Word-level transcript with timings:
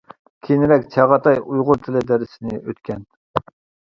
كېيىنرەك 0.45 0.85
چاغاتاي 0.95 1.37
ئۇيغۇر 1.41 1.81
تىلى 1.87 2.01
دەرسىنى 2.13 2.57
ئۆتكەن. 2.71 3.05